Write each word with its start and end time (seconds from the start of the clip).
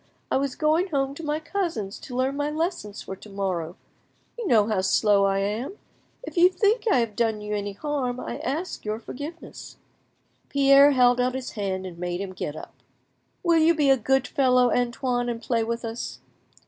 I 0.31 0.37
was 0.37 0.55
going 0.55 0.87
home 0.87 1.13
to 1.13 1.23
my 1.23 1.39
cousins 1.39 1.99
to 1.99 2.15
learn 2.15 2.35
my 2.35 2.49
lessons 2.49 3.03
for 3.03 3.15
to 3.17 3.29
morrow; 3.29 3.75
you 4.35 4.47
know 4.47 4.65
how 4.65 4.81
slow 4.81 5.25
I 5.25 5.37
am. 5.37 5.77
If 6.23 6.37
you 6.37 6.49
think 6.49 6.85
I 6.91 6.97
have 6.97 7.15
done 7.15 7.39
you 7.39 7.53
any 7.53 7.73
harm, 7.73 8.19
I 8.19 8.39
ask 8.39 8.83
your 8.83 8.97
forgiveness." 8.97 9.77
Pierre 10.49 10.89
held 10.93 11.19
out 11.21 11.35
his 11.35 11.51
hand 11.51 11.85
and 11.85 11.99
made 11.99 12.19
him 12.19 12.33
get 12.33 12.55
up. 12.55 12.73
"Will 13.43 13.59
you 13.59 13.75
be 13.75 13.91
a 13.91 13.95
good 13.95 14.25
fellow, 14.27 14.73
Antoine, 14.73 15.29
and 15.29 15.39
play 15.39 15.63
with 15.63 15.85
us?" 15.85 16.17